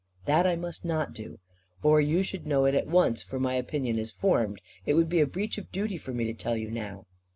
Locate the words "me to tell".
6.11-6.57